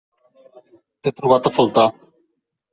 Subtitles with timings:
[1.03, 1.87] T'he trobat a faltar.